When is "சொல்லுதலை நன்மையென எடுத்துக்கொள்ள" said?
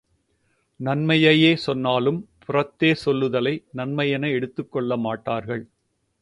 2.93-4.97